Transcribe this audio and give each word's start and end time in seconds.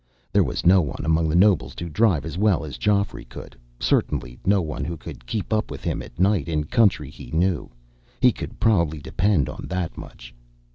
There 0.33 0.43
was 0.43 0.65
no 0.65 0.81
one 0.81 1.05
among 1.05 1.29
the 1.29 1.35
nobles 1.35 1.75
to 1.75 1.87
drive 1.87 2.25
as 2.25 2.35
well 2.35 2.65
as 2.65 2.79
Geoffrey 2.79 3.23
could 3.23 3.55
certainly 3.79 4.39
no 4.43 4.59
one 4.59 4.83
who 4.83 4.97
could 4.97 5.27
keep 5.27 5.53
up 5.53 5.69
with 5.69 5.83
him 5.83 6.01
at 6.01 6.17
night, 6.19 6.47
in 6.49 6.63
country 6.63 7.11
he 7.11 7.29
knew. 7.29 7.69
He 8.19 8.31
could 8.31 8.59
probably 8.59 8.99
depend 8.99 9.47
on 9.47 9.67
that 9.69 9.95
much. 9.99 10.33